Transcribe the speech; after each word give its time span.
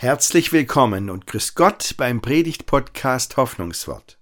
Herzlich 0.00 0.52
willkommen 0.52 1.10
und 1.10 1.26
grüß 1.26 1.56
Gott 1.56 1.96
beim 1.96 2.20
Predigt-Podcast 2.22 3.36
Hoffnungswort. 3.36 4.20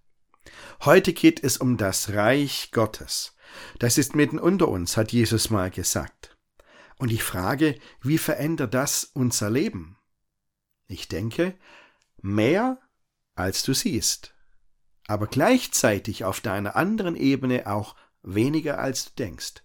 Heute 0.86 1.12
geht 1.12 1.44
es 1.44 1.58
um 1.58 1.76
das 1.76 2.14
Reich 2.14 2.70
Gottes. 2.72 3.36
Das 3.78 3.98
ist 3.98 4.16
mitten 4.16 4.38
unter 4.38 4.68
uns, 4.68 4.96
hat 4.96 5.12
Jesus 5.12 5.50
mal 5.50 5.70
gesagt. 5.70 6.34
Und 6.96 7.12
ich 7.12 7.22
frage, 7.22 7.78
wie 8.00 8.16
verändert 8.16 8.72
das 8.72 9.04
unser 9.04 9.50
Leben? 9.50 9.98
Ich 10.86 11.08
denke, 11.08 11.58
mehr 12.22 12.80
als 13.34 13.62
du 13.62 13.74
siehst, 13.74 14.34
aber 15.06 15.26
gleichzeitig 15.26 16.24
auf 16.24 16.40
deiner 16.40 16.74
anderen 16.76 17.16
Ebene 17.16 17.66
auch 17.66 17.96
weniger 18.22 18.78
als 18.78 19.04
du 19.04 19.10
denkst. 19.18 19.56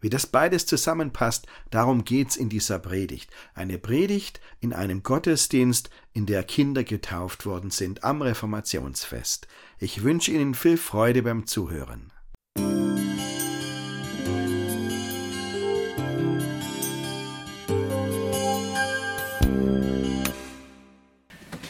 Wie 0.00 0.10
das 0.10 0.26
beides 0.26 0.66
zusammenpasst, 0.66 1.46
darum 1.70 2.04
geht's 2.04 2.36
in 2.36 2.48
dieser 2.48 2.78
Predigt. 2.78 3.30
Eine 3.54 3.78
Predigt 3.78 4.40
in 4.60 4.72
einem 4.72 5.02
Gottesdienst, 5.02 5.90
in 6.12 6.26
der 6.26 6.42
Kinder 6.42 6.84
getauft 6.84 7.46
worden 7.46 7.70
sind 7.70 8.04
am 8.04 8.20
Reformationsfest. 8.20 9.48
Ich 9.78 10.02
wünsche 10.02 10.32
Ihnen 10.32 10.54
viel 10.54 10.76
Freude 10.76 11.22
beim 11.22 11.46
Zuhören. 11.46 12.12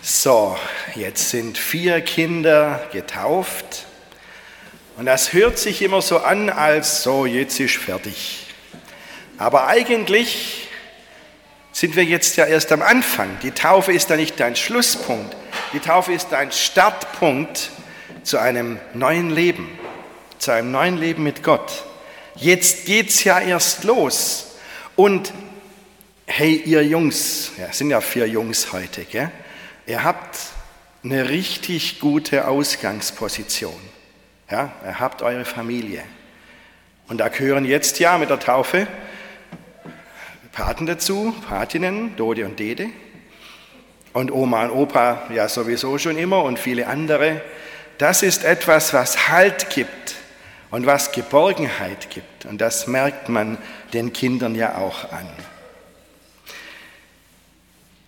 So, 0.03 0.57
jetzt 0.95 1.31
sind 1.31 1.59
vier 1.59 2.01
Kinder 2.01 2.89
getauft. 2.93 3.87
Und 4.97 5.07
das 5.07 5.35
hört 5.35 5.59
sich 5.59 5.83
immer 5.83 6.01
so 6.01 6.19
an, 6.19 6.49
als 6.49 7.03
so, 7.03 7.27
jetzt 7.27 7.61
ist 7.61 7.77
fertig. 7.77 8.47
Aber 9.37 9.67
eigentlich 9.67 10.69
sind 11.73 11.97
wir 11.97 12.05
jetzt 12.05 12.37
ja 12.37 12.47
erst 12.47 12.73
am 12.73 12.81
Anfang. 12.81 13.39
Die 13.43 13.51
Taufe 13.51 13.93
ist 13.93 14.09
da 14.09 14.17
nicht 14.17 14.41
dein 14.41 14.57
Schlusspunkt. 14.57 15.37
Die 15.75 15.81
Taufe 15.81 16.15
ist 16.15 16.29
dein 16.31 16.51
Startpunkt 16.51 17.71
zu 18.23 18.39
einem 18.39 18.81
neuen 18.95 19.29
Leben, 19.29 19.79
zu 20.39 20.53
einem 20.53 20.71
neuen 20.71 20.97
Leben 20.97 21.23
mit 21.23 21.43
Gott. 21.43 21.85
Jetzt 22.35 22.87
geht's 22.87 23.23
ja 23.25 23.39
erst 23.39 23.85
los. 23.85 24.57
Und 24.97 25.33
hey, 26.27 26.55
ihr 26.65 26.83
Jungs, 26.83 27.53
ja, 27.59 27.71
sind 27.71 27.91
ja 27.91 28.01
vier 28.01 28.27
Jungs 28.27 28.73
heute, 28.73 29.05
gell? 29.05 29.31
ihr 29.87 30.03
habt 30.03 30.39
eine 31.05 31.29
richtig 31.29 32.01
gute 32.01 32.49
Ausgangsposition. 32.49 33.96
Ja, 34.51 34.73
ihr 34.85 35.01
habt 35.01 35.23
eure 35.23 35.45
Familie. 35.45 36.03
Und 37.09 37.19
da 37.19 37.29
gehören 37.29 37.65
jetzt 37.65 37.99
ja 37.99 38.17
mit 38.19 38.31
der 38.31 38.39
Taufe 38.39 38.87
Paten 40.53 40.87
dazu, 40.87 41.35
Patinnen, 41.47 42.17
Dode 42.17 42.47
und 42.47 42.59
Dede. 42.59 42.89
Und 44.15 44.33
Oma 44.33 44.65
und 44.65 44.71
Opa 44.71 45.25
ja 45.31 45.51
sowieso 45.51 45.99
schon 45.99 46.17
immer 46.17 46.45
und 46.45 46.59
viele 46.59 46.87
andere. 46.87 47.43
Das 47.99 48.23
ist 48.23 48.43
etwas, 48.45 48.95
was 48.95 49.29
Halt 49.29 49.69
gibt 49.69 50.15
und 50.71 50.87
was 50.87 51.13
Geborgenheit 51.13 52.09
gibt. 52.09 52.47
Und 52.47 52.61
das 52.63 52.87
merkt 52.87 53.29
man 53.29 53.59
den 53.93 54.15
Kindern 54.15 54.55
ja 54.55 54.77
auch 54.79 55.13
an. 55.13 55.29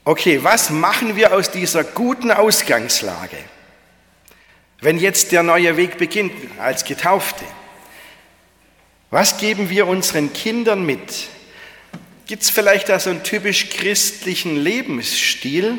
Okay, 0.04 0.42
was 0.42 0.70
machen 0.70 1.16
wir 1.16 1.34
aus 1.34 1.50
dieser 1.50 1.84
guten 1.84 2.30
Ausgangslage? 2.30 3.36
Wenn 4.80 4.98
jetzt 4.98 5.32
der 5.32 5.42
neue 5.42 5.76
Weg 5.76 5.98
beginnt 5.98 6.32
als 6.58 6.84
Getaufte, 6.84 7.44
was 9.10 9.38
geben 9.38 9.70
wir 9.70 9.86
unseren 9.86 10.32
Kindern 10.32 10.86
mit? 10.86 11.28
Gibt 12.26 12.42
es 12.42 12.50
vielleicht 12.50 12.88
da 12.88 13.00
so 13.00 13.10
einen 13.10 13.24
typisch 13.24 13.70
christlichen 13.70 14.56
Lebensstil, 14.56 15.78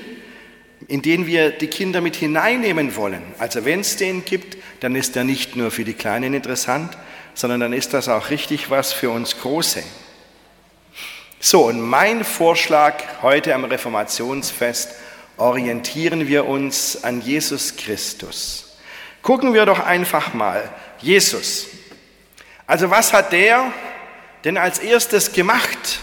in 0.88 1.02
den 1.02 1.28
wir 1.28 1.52
die 1.52 1.68
Kinder 1.68 2.02
mit 2.02 2.16
hineinnehmen 2.16 2.96
wollen? 2.96 3.22
Also 3.38 3.64
wenn 3.64 3.82
es 3.82 3.96
den 3.96 4.26
gibt, 4.26 4.58
dann 4.82 4.96
ist 4.96 5.16
er 5.16 5.24
nicht 5.24 5.56
nur 5.56 5.72
für 5.72 5.86
die 5.86 5.94
Kleinen 5.94 6.34
interessant, 6.34 6.98
sondern 7.36 7.62
dann 7.62 7.74
ist 7.74 7.94
das 7.94 8.10
auch 8.10 8.31
richtig 8.31 8.70
was 8.70 8.92
für 8.92 9.12
uns 9.12 9.38
Große. 9.38 9.84
So, 11.40 11.68
und 11.68 11.80
mein 11.80 12.26
Vorschlag 12.26 13.02
heute 13.22 13.56
am 13.56 13.64
Reformationsfest, 13.64 14.90
orientieren 15.38 16.28
wir 16.28 16.46
uns 16.46 17.02
an 17.02 17.22
Jesus 17.22 17.78
Christus. 17.78 18.69
Gucken 19.22 19.53
wir 19.53 19.66
doch 19.66 19.80
einfach 19.80 20.34
mal. 20.34 20.69
Jesus. 21.00 21.68
Also 22.66 22.90
was 22.90 23.13
hat 23.13 23.31
der 23.31 23.72
denn 24.44 24.57
als 24.57 24.80
erstes 24.80 25.34
gemacht 25.34 26.00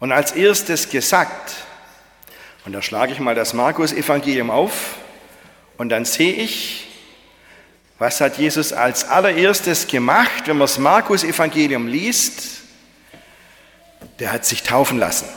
und 0.00 0.12
als 0.12 0.32
erstes 0.32 0.88
gesagt? 0.88 1.56
Und 2.64 2.72
da 2.72 2.82
schlage 2.82 3.12
ich 3.12 3.20
mal 3.20 3.34
das 3.34 3.52
Markus-Evangelium 3.52 4.50
auf 4.50 4.96
und 5.76 5.90
dann 5.90 6.04
sehe 6.04 6.32
ich, 6.32 6.88
was 7.98 8.20
hat 8.20 8.38
Jesus 8.38 8.72
als 8.72 9.08
allererstes 9.08 9.86
gemacht, 9.86 10.46
wenn 10.46 10.56
man 10.56 10.66
das 10.66 10.78
Markus-Evangelium 10.78 11.86
liest? 11.86 12.62
Der 14.18 14.32
hat 14.32 14.44
sich 14.44 14.62
taufen 14.62 14.98
lassen. 14.98 15.28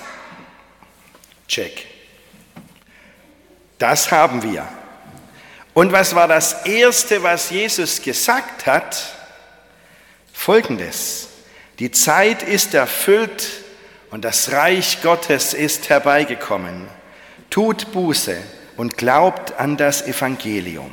Check. 1.48 1.86
Das 3.78 4.12
haben 4.12 4.44
wir. 4.44 4.68
Und 5.78 5.92
was 5.92 6.16
war 6.16 6.28
das 6.28 6.66
Erste, 6.66 7.22
was 7.22 7.52
Jesus 7.52 8.02
gesagt 8.02 8.66
hat? 8.66 8.98
Folgendes. 10.34 11.28
Die 11.78 11.92
Zeit 11.92 12.42
ist 12.42 12.74
erfüllt 12.74 13.48
und 14.10 14.26
das 14.26 14.52
Reich 14.52 15.04
Gottes 15.04 15.54
ist 15.54 15.90
herbeigekommen. 15.90 16.88
Tut 17.52 17.92
Buße 17.92 18.38
und 18.76 18.98
glaubt 18.98 19.60
an 19.60 19.78
das 19.78 20.02
Evangelium. 20.02 20.90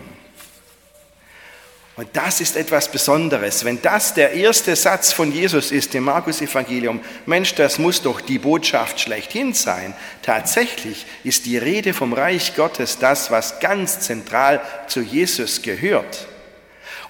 Und 1.96 2.08
das 2.14 2.40
ist 2.40 2.56
etwas 2.56 2.90
Besonderes. 2.90 3.64
Wenn 3.64 3.80
das 3.80 4.14
der 4.14 4.32
erste 4.32 4.74
Satz 4.74 5.12
von 5.12 5.30
Jesus 5.30 5.70
ist 5.70 5.94
im 5.94 6.04
Markus-Evangelium, 6.04 7.00
Mensch, 7.24 7.54
das 7.54 7.78
muss 7.78 8.02
doch 8.02 8.20
die 8.20 8.40
Botschaft 8.40 8.98
schlechthin 8.98 9.54
sein. 9.54 9.94
Tatsächlich 10.22 11.06
ist 11.22 11.46
die 11.46 11.56
Rede 11.56 11.94
vom 11.94 12.12
Reich 12.12 12.56
Gottes 12.56 12.98
das, 12.98 13.30
was 13.30 13.60
ganz 13.60 14.00
zentral 14.00 14.60
zu 14.88 15.02
Jesus 15.02 15.62
gehört. 15.62 16.26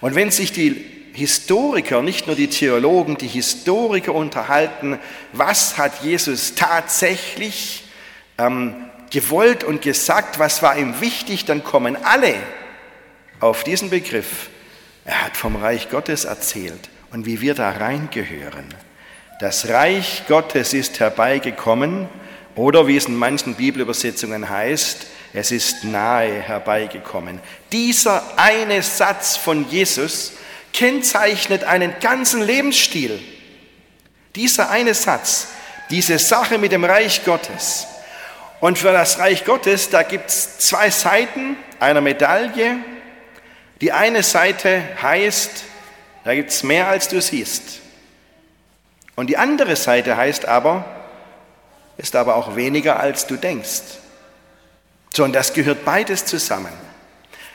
Und 0.02 0.16
wenn 0.16 0.30
sich 0.30 0.52
die 0.52 0.84
Historiker, 1.14 2.02
nicht 2.02 2.26
nur 2.26 2.36
die 2.36 2.48
Theologen, 2.48 3.16
die 3.16 3.28
Historiker 3.28 4.14
unterhalten, 4.14 4.98
was 5.32 5.78
hat 5.78 6.02
Jesus 6.02 6.56
tatsächlich 6.56 7.84
ähm, 8.36 8.74
gewollt 9.10 9.64
und 9.64 9.80
gesagt, 9.80 10.38
was 10.38 10.62
war 10.62 10.76
ihm 10.76 11.00
wichtig, 11.00 11.46
dann 11.46 11.64
kommen 11.64 11.96
alle 12.04 12.34
auf 13.40 13.64
diesen 13.64 13.88
Begriff 13.88 14.50
er 15.04 15.24
hat 15.24 15.36
vom 15.36 15.56
Reich 15.56 15.90
Gottes 15.90 16.24
erzählt 16.24 16.88
und 17.12 17.26
wie 17.26 17.40
wir 17.40 17.54
da 17.54 17.70
reingehören. 17.70 18.66
Das 19.40 19.68
Reich 19.68 20.22
Gottes 20.28 20.72
ist 20.72 21.00
herbeigekommen 21.00 22.08
oder 22.54 22.86
wie 22.86 22.96
es 22.96 23.06
in 23.06 23.16
manchen 23.16 23.54
Bibelübersetzungen 23.54 24.48
heißt, 24.48 25.06
es 25.32 25.50
ist 25.50 25.82
nahe 25.82 26.40
herbeigekommen. 26.40 27.40
Dieser 27.72 28.22
eine 28.36 28.82
Satz 28.82 29.36
von 29.36 29.68
Jesus 29.68 30.32
kennzeichnet 30.72 31.64
einen 31.64 31.94
ganzen 32.00 32.40
Lebensstil. 32.40 33.20
Dieser 34.36 34.70
eine 34.70 34.94
Satz, 34.94 35.48
diese 35.90 36.18
Sache 36.18 36.58
mit 36.58 36.72
dem 36.72 36.84
Reich 36.84 37.24
Gottes. 37.24 37.86
Und 38.60 38.78
für 38.78 38.92
das 38.92 39.18
Reich 39.18 39.44
Gottes, 39.44 39.90
da 39.90 40.04
gibt 40.04 40.30
es 40.30 40.58
zwei 40.58 40.88
Seiten 40.90 41.56
einer 41.80 42.00
Medaille. 42.00 42.76
Die 43.84 43.92
eine 43.92 44.22
Seite 44.22 44.82
heißt, 45.02 45.62
da 46.24 46.34
gibt 46.34 46.48
es 46.48 46.62
mehr 46.62 46.88
als 46.88 47.08
du 47.08 47.20
siehst. 47.20 47.80
Und 49.14 49.26
die 49.26 49.36
andere 49.36 49.76
Seite 49.76 50.16
heißt 50.16 50.46
aber, 50.46 50.86
ist 51.98 52.16
aber 52.16 52.36
auch 52.36 52.56
weniger 52.56 52.98
als 52.98 53.26
du 53.26 53.36
denkst. 53.36 53.82
So, 55.12 55.22
und 55.22 55.34
das 55.34 55.52
gehört 55.52 55.84
beides 55.84 56.24
zusammen. 56.24 56.72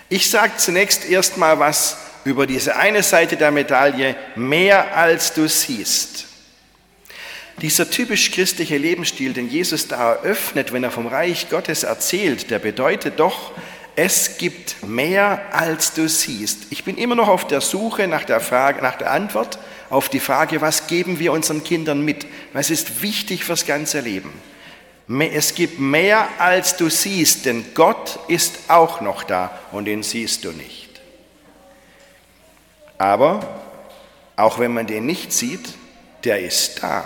Ich 0.08 0.30
sage 0.30 0.52
zunächst 0.58 1.04
erstmal 1.10 1.58
was 1.58 1.98
über 2.26 2.46
diese 2.46 2.76
eine 2.76 3.02
Seite 3.02 3.36
der 3.36 3.50
Medaille, 3.50 4.16
mehr 4.36 4.96
als 4.96 5.34
du 5.34 5.50
siehst. 5.50 6.28
Dieser 7.60 7.90
typisch 7.90 8.30
christliche 8.30 8.78
Lebensstil, 8.78 9.34
den 9.34 9.50
Jesus 9.50 9.88
da 9.88 10.14
eröffnet, 10.14 10.74
wenn 10.74 10.84
er 10.84 10.92
vom 10.92 11.08
Reich 11.08 11.50
Gottes 11.50 11.82
erzählt, 11.82 12.52
der 12.52 12.60
bedeutet 12.60 13.20
doch, 13.20 13.52
es 14.02 14.38
gibt 14.38 14.88
mehr, 14.88 15.42
als 15.52 15.94
du 15.94 16.08
siehst. 16.08 16.68
Ich 16.70 16.86
bin 16.86 16.98
immer 16.98 17.16
noch 17.16 17.28
auf 17.28 17.46
der 17.48 17.60
Suche 17.60 18.08
nach 18.08 18.24
der, 18.24 18.40
Frage, 18.40 18.82
nach 18.82 18.96
der 18.96 19.12
Antwort 19.12 19.60
auf 19.90 20.08
die 20.08 20.22
Frage, 20.22 20.62
was 20.62 20.88
geben 20.88 21.20
wir 21.20 21.34
unseren 21.34 21.66
Kindern 21.66 22.06
mit? 22.06 22.26
Was 22.54 22.70
ist 22.70 23.02
wichtig 23.02 23.44
fürs 23.44 23.66
ganze 23.66 24.00
Leben? 24.00 24.32
Es 25.34 25.54
gibt 25.54 25.80
mehr, 25.80 26.30
als 26.38 26.78
du 26.78 26.90
siehst, 26.90 27.46
denn 27.46 27.66
Gott 27.74 28.20
ist 28.30 28.70
auch 28.70 29.02
noch 29.02 29.24
da 29.24 29.60
und 29.74 29.84
den 29.84 30.02
siehst 30.02 30.46
du 30.46 30.52
nicht. 30.52 31.02
Aber 32.98 33.42
auch 34.38 34.60
wenn 34.60 34.74
man 34.74 34.88
den 34.88 35.06
nicht 35.06 35.34
sieht, 35.34 35.74
der 36.24 36.40
ist 36.40 36.84
da. 36.84 37.04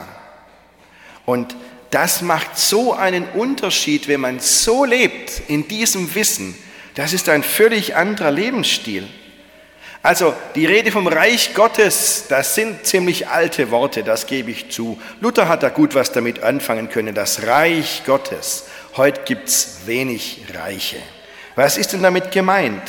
Und 1.25 1.55
das 1.89 2.21
macht 2.21 2.59
so 2.59 2.93
einen 2.93 3.23
Unterschied, 3.29 4.07
wenn 4.07 4.21
man 4.21 4.39
so 4.39 4.85
lebt, 4.85 5.41
in 5.47 5.67
diesem 5.67 6.13
Wissen. 6.13 6.55
Das 6.95 7.13
ist 7.13 7.29
ein 7.29 7.43
völlig 7.43 7.95
anderer 7.95 8.31
Lebensstil. 8.31 9.07
Also 10.03 10.33
die 10.55 10.65
Rede 10.65 10.91
vom 10.91 11.07
Reich 11.07 11.53
Gottes, 11.53 12.25
das 12.27 12.55
sind 12.55 12.85
ziemlich 12.85 13.29
alte 13.29 13.71
Worte, 13.71 14.03
das 14.03 14.27
gebe 14.27 14.51
ich 14.51 14.69
zu. 14.69 15.01
Luther 15.21 15.47
hat 15.47 15.63
da 15.63 15.69
gut 15.69 15.95
was 15.95 16.11
damit 16.11 16.43
anfangen 16.43 16.89
können, 16.89 17.15
das 17.15 17.47
Reich 17.47 18.03
Gottes. 18.05 18.65
Heute 18.97 19.21
gibt 19.23 19.47
es 19.47 19.79
wenig 19.85 20.41
Reiche. 20.53 20.97
Was 21.55 21.77
ist 21.77 21.93
denn 21.93 22.03
damit 22.03 22.31
gemeint? 22.31 22.81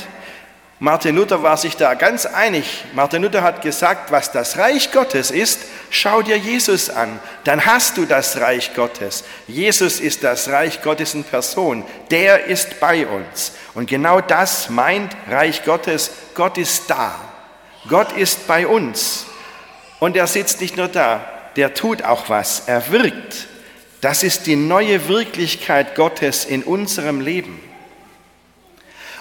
Martin 0.85 1.17
Luther 1.17 1.43
war 1.43 1.57
sich 1.57 1.79
da 1.79 1.95
ganz 1.95 2.27
einig. 2.27 2.85
Martin 2.93 3.23
Luther 3.23 3.43
hat 3.43 3.63
gesagt, 3.63 4.13
was 4.13 4.33
das 4.33 4.59
Reich 4.59 4.93
Gottes 4.93 5.31
ist, 5.31 5.61
schau 5.89 6.21
dir 6.21 6.37
Jesus 6.37 6.91
an, 6.91 7.19
dann 7.45 7.65
hast 7.65 7.97
du 7.97 8.05
das 8.05 8.39
Reich 8.39 8.75
Gottes. 8.75 9.25
Jesus 9.49 9.99
ist 9.99 10.23
das 10.23 10.51
Reich 10.51 10.83
Gottes 10.83 11.15
in 11.15 11.25
Person, 11.25 11.85
der 12.11 12.45
ist 12.45 12.81
bei 12.81 13.07
uns. 13.07 13.53
Und 13.73 13.89
genau 13.89 14.21
das 14.21 14.69
meint 14.69 15.17
Reich 15.27 15.65
Gottes, 15.65 16.11
Gott 16.35 16.59
ist 16.59 16.91
da, 16.91 17.15
Gott 17.89 18.13
ist 18.13 18.47
bei 18.47 18.67
uns. 18.67 19.25
Und 20.01 20.19
er 20.19 20.27
sitzt 20.27 20.61
nicht 20.61 20.77
nur 20.77 20.89
da, 20.89 21.25
der 21.57 21.73
tut 21.73 22.03
auch 22.03 22.29
was, 22.29 22.65
er 22.67 22.93
wirkt. 22.93 23.49
Das 24.03 24.23
ist 24.23 24.47
die 24.47 24.57
neue 24.57 25.09
Wirklichkeit 25.09 25.95
Gottes 25.95 26.45
in 26.45 26.63
unserem 26.63 27.23
Leben. 27.23 27.59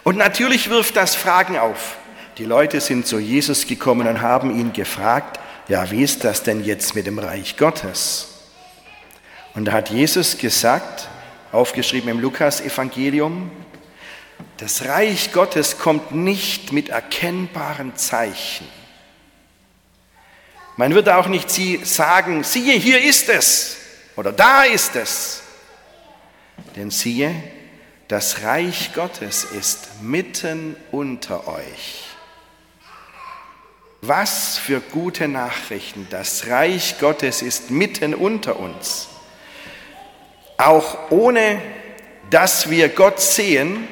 Und 0.03 0.17
natürlich 0.17 0.69
wirft 0.69 0.95
das 0.95 1.15
Fragen 1.15 1.57
auf. 1.57 1.97
Die 2.37 2.45
Leute 2.45 2.81
sind 2.81 3.07
zu 3.07 3.19
Jesus 3.19 3.67
gekommen 3.67 4.07
und 4.07 4.21
haben 4.21 4.57
ihn 4.57 4.73
gefragt, 4.73 5.39
ja, 5.67 5.89
wie 5.91 6.03
ist 6.03 6.23
das 6.23 6.43
denn 6.43 6.63
jetzt 6.63 6.95
mit 6.95 7.05
dem 7.05 7.19
Reich 7.19 7.57
Gottes? 7.57 8.27
Und 9.53 9.65
da 9.65 9.71
hat 9.73 9.89
Jesus 9.89 10.37
gesagt, 10.37 11.07
aufgeschrieben 11.51 12.09
im 12.09 12.19
Lukas-Evangelium, 12.19 13.51
das 14.57 14.85
Reich 14.85 15.31
Gottes 15.31 15.77
kommt 15.77 16.11
nicht 16.11 16.71
mit 16.71 16.89
erkennbaren 16.89 17.95
Zeichen. 17.95 18.67
Man 20.75 20.95
wird 20.95 21.07
auch 21.07 21.27
nicht 21.27 21.49
sagen, 21.85 22.43
siehe, 22.43 22.73
hier 22.73 23.01
ist 23.01 23.29
es 23.29 23.77
oder 24.15 24.31
da 24.31 24.63
ist 24.63 24.95
es. 24.95 25.43
Denn 26.75 26.89
siehe, 26.89 27.33
das 28.07 28.43
Reich 28.43 28.91
Gottes 28.93 29.43
ist 29.43 30.01
mitten 30.01 30.75
unter 30.91 31.47
euch. 31.47 32.05
Was 34.01 34.57
für 34.57 34.81
gute 34.81 35.27
Nachrichten. 35.29 36.07
Das 36.09 36.47
Reich 36.47 36.99
Gottes 36.99 37.41
ist 37.41 37.71
mitten 37.71 38.13
unter 38.13 38.59
uns. 38.59 39.07
Auch 40.57 41.11
ohne 41.11 41.61
dass 42.29 42.69
wir 42.69 42.89
Gott 42.89 43.21
sehen, 43.21 43.87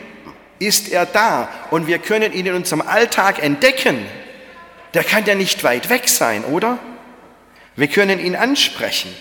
ist 0.60 0.90
er 0.90 1.06
da 1.06 1.50
und 1.72 1.88
wir 1.88 2.00
können 2.00 2.34
ihn 2.34 2.46
in 2.46 2.54
unserem 2.54 2.82
Alltag 2.82 3.42
entdecken. 3.42 4.06
Der 4.94 5.04
kann 5.04 5.26
ja 5.26 5.36
nicht 5.36 5.64
weit 5.64 5.90
weg 5.90 6.10
sein, 6.10 6.44
oder? 6.46 6.78
Wir 7.76 7.88
können 7.88 8.20
ihn 8.20 8.36
ansprechen. 8.36 9.16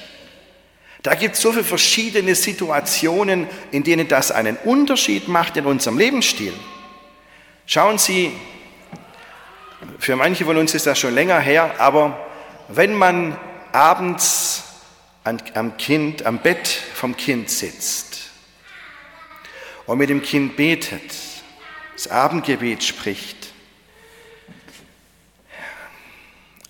Da 1.02 1.14
gibt 1.14 1.35
es 1.35 1.41
so 1.41 1.52
viele 1.52 1.64
verschiedene 1.64 2.35
Situationen, 2.35 3.47
in 3.70 3.85
denen 3.85 4.06
das 4.06 4.31
einen 4.31 4.56
Unterschied 4.56 5.29
macht 5.29 5.56
in 5.56 5.64
unserem 5.64 5.97
Lebensstil. 5.97 6.52
Schauen 7.64 7.99
Sie, 7.99 8.32
für 9.99 10.17
manche 10.17 10.44
von 10.44 10.56
uns 10.56 10.75
ist 10.75 10.87
das 10.87 10.99
schon 10.99 11.14
länger 11.14 11.41
her, 11.41 11.75
aber 11.79 12.26
wenn 12.69 12.94
man 12.94 13.38
abends 13.73 14.64
am 15.25 15.76
Kind, 15.76 16.26
am 16.26 16.38
Bett 16.38 16.69
vom 16.69 17.17
Kind 17.17 17.50
sitzt 17.50 18.31
und 19.87 19.99
mit 19.99 20.11
dem 20.11 20.23
Kind 20.23 20.56
betet, 20.56 21.14
das 21.94 22.08
Abendgebet 22.08 22.82
spricht, 22.82 23.53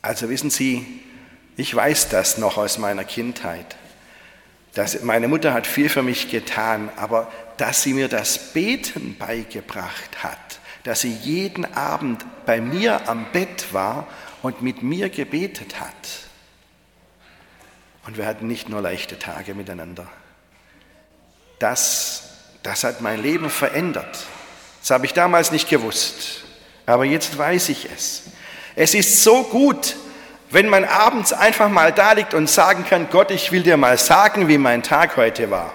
also 0.02 0.28
wissen 0.28 0.50
Sie, 0.50 0.86
ich 1.56 1.74
weiß 1.74 2.08
das 2.08 2.38
noch 2.38 2.56
aus 2.56 2.78
meiner 2.78 3.04
Kindheit. 3.04 3.76
Das, 4.74 5.02
meine 5.02 5.28
Mutter 5.28 5.52
hat 5.52 5.66
viel 5.66 5.88
für 5.88 6.02
mich 6.02 6.30
getan, 6.30 6.90
aber 6.96 7.30
dass 7.56 7.82
sie 7.82 7.92
mir 7.92 8.08
das 8.08 8.52
Beten 8.52 9.16
beigebracht 9.18 10.22
hat, 10.22 10.60
dass 10.84 11.00
sie 11.00 11.12
jeden 11.12 11.64
Abend 11.74 12.24
bei 12.46 12.60
mir 12.60 13.08
am 13.08 13.26
Bett 13.32 13.72
war 13.72 14.06
und 14.42 14.62
mit 14.62 14.82
mir 14.82 15.10
gebetet 15.10 15.80
hat. 15.80 16.30
Und 18.06 18.16
wir 18.16 18.26
hatten 18.26 18.46
nicht 18.46 18.68
nur 18.68 18.80
leichte 18.80 19.18
Tage 19.18 19.54
miteinander. 19.54 20.06
Das, 21.58 22.30
das 22.62 22.84
hat 22.84 23.00
mein 23.00 23.20
Leben 23.20 23.50
verändert. 23.50 24.26
Das 24.80 24.90
habe 24.90 25.04
ich 25.04 25.12
damals 25.12 25.52
nicht 25.52 25.68
gewusst, 25.68 26.44
aber 26.86 27.04
jetzt 27.04 27.36
weiß 27.36 27.68
ich 27.68 27.88
es. 27.92 28.22
Es 28.76 28.94
ist 28.94 29.22
so 29.22 29.42
gut, 29.42 29.96
wenn 30.50 30.68
man 30.68 30.84
abends 30.84 31.32
einfach 31.32 31.68
mal 31.68 31.92
da 31.92 32.12
liegt 32.12 32.34
und 32.34 32.50
sagen 32.50 32.84
kann, 32.88 33.08
Gott, 33.10 33.30
ich 33.30 33.52
will 33.52 33.62
dir 33.62 33.76
mal 33.76 33.96
sagen, 33.98 34.48
wie 34.48 34.58
mein 34.58 34.82
Tag 34.82 35.16
heute 35.16 35.50
war. 35.50 35.72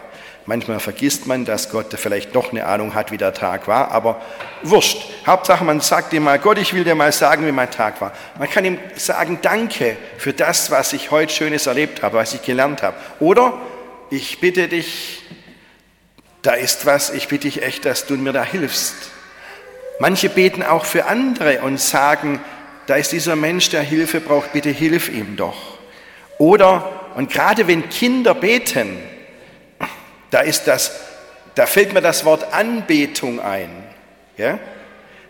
Manchmal 0.47 0.79
vergisst 0.79 1.25
man, 1.25 1.43
dass 1.43 1.71
Gott 1.71 1.87
vielleicht 1.97 2.35
doch 2.35 2.51
eine 2.51 2.67
Ahnung 2.67 2.93
hat, 2.93 3.11
wie 3.11 3.17
der 3.17 3.33
Tag 3.33 3.67
war, 3.67 3.89
aber 3.89 4.21
wurscht. 4.61 5.09
Hauptsache, 5.25 5.63
man 5.63 5.81
sagt 5.81 6.13
ihm 6.13 6.23
mal, 6.23 6.37
Gott, 6.37 6.59
ich 6.59 6.73
will 6.73 6.83
dir 6.83 6.93
mal 6.93 7.11
sagen, 7.11 7.47
wie 7.47 7.51
mein 7.51 7.71
Tag 7.71 7.99
war. 7.99 8.11
Man 8.37 8.47
kann 8.47 8.63
ihm 8.63 8.77
sagen, 8.95 9.39
danke 9.41 9.97
für 10.19 10.33
das, 10.33 10.69
was 10.69 10.93
ich 10.93 11.09
heute 11.09 11.33
Schönes 11.33 11.65
erlebt 11.65 12.03
habe, 12.03 12.17
was 12.17 12.35
ich 12.35 12.43
gelernt 12.43 12.83
habe. 12.83 12.95
Oder 13.19 13.53
ich 14.11 14.39
bitte 14.39 14.67
dich, 14.67 15.23
da 16.43 16.51
ist 16.51 16.85
was, 16.85 17.09
ich 17.09 17.27
bitte 17.27 17.47
dich 17.47 17.63
echt, 17.63 17.85
dass 17.85 18.05
du 18.05 18.15
mir 18.15 18.33
da 18.33 18.43
hilfst. 18.43 18.93
Manche 19.97 20.29
beten 20.29 20.61
auch 20.61 20.85
für 20.85 21.05
andere 21.05 21.61
und 21.61 21.79
sagen, 21.79 22.39
da 22.87 22.95
ist 22.95 23.11
dieser 23.11 23.35
Mensch, 23.35 23.69
der 23.69 23.81
Hilfe 23.81 24.19
braucht, 24.21 24.53
bitte 24.53 24.69
hilf 24.69 25.09
ihm 25.09 25.35
doch. 25.35 25.77
Oder, 26.37 27.11
und 27.15 27.31
gerade 27.31 27.67
wenn 27.67 27.89
Kinder 27.89 28.33
beten, 28.33 28.97
da 30.31 30.41
ist 30.41 30.65
das, 30.65 30.91
da 31.55 31.65
fällt 31.65 31.93
mir 31.93 32.01
das 32.01 32.25
Wort 32.25 32.53
Anbetung 32.53 33.39
ein. 33.39 33.69
Ja? 34.37 34.59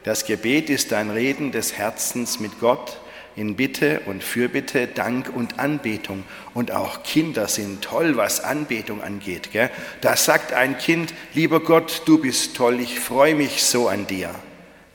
Das 0.04 0.26
Gebet 0.26 0.70
ist 0.70 0.94
ein 0.94 1.10
Reden 1.10 1.52
des 1.52 1.78
Herzens 1.78 2.40
mit 2.40 2.60
Gott 2.60 3.00
in 3.36 3.56
Bitte 3.56 4.02
und 4.06 4.24
Fürbitte, 4.24 4.88
Dank 4.88 5.30
und 5.34 5.60
Anbetung. 5.60 6.24
Und 6.54 6.72
auch 6.72 7.04
Kinder 7.04 7.48
sind 7.48 7.84
toll, 7.84 8.16
was 8.16 8.44
Anbetung 8.44 9.04
angeht. 9.04 9.52
Gell? 9.52 9.70
Da 10.02 10.16
sagt 10.16 10.54
ein 10.54 10.78
Kind, 10.78 11.14
lieber 11.34 11.60
Gott, 11.60 12.04
du 12.06 12.20
bist 12.20 12.56
toll, 12.56 12.80
ich 12.80 13.00
freue 13.00 13.36
mich 13.36 13.64
so 13.64 13.88
an 13.88 14.08
dir. 14.08 14.34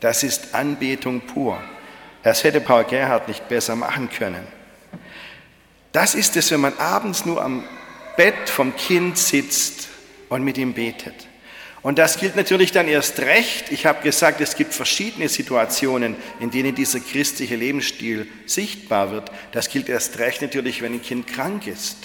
Das 0.01 0.23
ist 0.23 0.55
Anbetung 0.55 1.21
pur. 1.21 1.61
Das 2.23 2.45
hätte 2.45 2.61
Paul 2.61 2.85
Gerhard 2.85 3.29
nicht 3.29 3.49
besser 3.49 3.77
machen 3.77 4.11
können. 4.11 4.47
Das 5.93 6.15
ist 6.15 6.37
es, 6.37 6.51
wenn 6.51 6.61
man 6.61 6.79
abends 6.79 7.25
nur 7.25 7.43
am 7.43 7.65
Bett 8.17 8.49
vom 8.49 8.77
Kind 8.77 9.19
sitzt 9.19 9.89
und 10.29 10.45
mit 10.45 10.59
ihm 10.59 10.75
betet. 10.75 11.15
Und 11.83 11.99
das 11.99 12.19
gilt 12.19 12.37
natürlich 12.37 12.73
dann 12.73 12.89
erst 12.89 13.21
recht. 13.21 13.73
Ich 13.73 13.87
habe 13.87 14.03
gesagt, 14.03 14.41
es 14.43 14.55
gibt 14.55 14.75
verschiedene 14.75 15.29
Situationen, 15.29 16.15
in 16.39 16.51
denen 16.51 16.75
dieser 16.75 17.01
christliche 17.01 17.57
Lebensstil 17.57 18.29
sichtbar 18.45 19.11
wird. 19.11 19.33
Das 19.53 19.71
gilt 19.71 19.89
erst 19.89 20.19
recht 20.19 20.43
natürlich, 20.43 20.83
wenn 20.83 20.93
ein 20.93 21.03
Kind 21.03 21.27
krank 21.27 21.67
ist. 21.67 21.97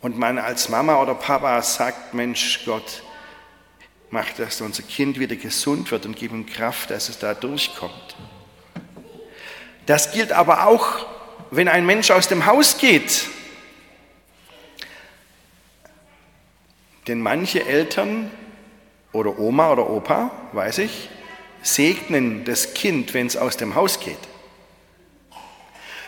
Und 0.00 0.18
man 0.18 0.38
als 0.38 0.70
Mama 0.70 1.02
oder 1.02 1.14
Papa 1.14 1.60
sagt, 1.60 2.14
Mensch 2.14 2.62
Gott, 2.64 3.02
mach, 4.10 4.30
dass 4.30 4.60
unser 4.62 4.84
Kind 4.84 5.18
wieder 5.18 5.36
gesund 5.36 5.90
wird 5.90 6.06
und 6.06 6.16
gib 6.16 6.32
ihm 6.32 6.46
Kraft, 6.46 6.90
dass 6.90 7.10
es 7.10 7.18
da 7.18 7.34
durchkommt. 7.34 8.16
Das 9.88 10.12
gilt 10.12 10.32
aber 10.32 10.66
auch, 10.66 11.06
wenn 11.50 11.66
ein 11.66 11.86
Mensch 11.86 12.10
aus 12.10 12.28
dem 12.28 12.44
Haus 12.44 12.76
geht. 12.76 13.24
Denn 17.06 17.22
manche 17.22 17.64
Eltern 17.64 18.30
oder 19.14 19.38
Oma 19.38 19.72
oder 19.72 19.88
Opa, 19.88 20.30
weiß 20.52 20.76
ich, 20.78 21.08
segnen 21.62 22.44
das 22.44 22.74
Kind, 22.74 23.14
wenn 23.14 23.28
es 23.28 23.38
aus 23.38 23.56
dem 23.56 23.76
Haus 23.76 23.98
geht. 23.98 24.18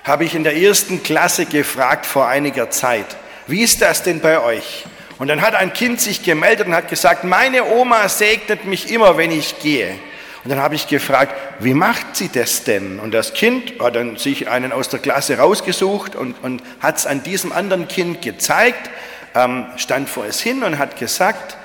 Habe 0.05 0.27
ich 0.27 0.35
in 0.35 0.45
der 0.45 0.59
ersten 0.59 1.03
Klasse 1.03 1.47
gefragt 1.47 2.05
vor 2.05 2.29
einiger 2.29 2.69
Zeit, 2.69 3.17
wie 3.47 3.63
ist 3.63 3.81
das 3.81 4.03
denn 4.03 4.21
bei 4.21 4.43
euch? 4.43 4.85
Und 5.19 5.29
dann 5.29 5.41
hat 5.41 5.55
ein 5.55 5.73
Kind 5.73 6.03
sich 6.03 6.23
gemeldet 6.23 6.67
und 6.67 6.75
hat 6.75 6.89
gesagt, 6.89 7.25
meine 7.25 7.65
Oma 7.65 8.11
segnet 8.11 8.67
mich 8.67 8.93
immer, 8.93 9.17
wenn 9.17 9.31
ich 9.31 9.59
gehe. 9.59 9.99
Und 10.43 10.51
dann 10.51 10.61
habe 10.61 10.75
ich 10.75 10.87
gefragt, 10.87 11.35
wie 11.59 11.75
macht 11.75 12.17
sie 12.17 12.29
das 12.29 12.65
denn? 12.65 12.99
Und 12.99 13.13
das 13.13 13.35
Kind 13.35 13.79
hat 13.79 13.95
dann 13.95 14.17
sich 14.17 14.49
einen 14.49 14.73
aus 14.73 14.89
der 14.89 15.01
Klasse 15.01 15.37
rausgesucht 15.37 16.17
und, 16.17 16.35
und 16.43 16.63
hat 16.81 16.97
es 16.97 17.07
an 17.07 17.23
diesem 17.23 17.53
anderen 17.53 17.89
Kind 17.89 18.23
gezeigt, 18.23 18.91
ähm, 19.35 19.67
stand 19.77 20.09
vor 20.09 20.25
es 20.25 20.41
hin 20.41 20.63
und 20.63 20.79
hat 20.79 20.99
gesagt, 20.99 21.59